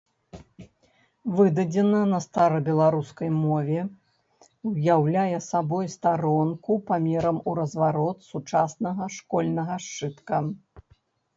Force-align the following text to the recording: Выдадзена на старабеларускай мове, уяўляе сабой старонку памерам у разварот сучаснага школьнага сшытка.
Выдадзена 1.39 1.97
на 2.13 2.19
старабеларускай 2.25 3.29
мове, 3.41 3.79
уяўляе 4.69 5.37
сабой 5.49 5.85
старонку 5.97 6.79
памерам 6.89 7.37
у 7.51 7.55
разварот 7.61 8.17
сучаснага 8.31 9.11
школьнага 9.19 9.77
сшытка. 9.89 10.41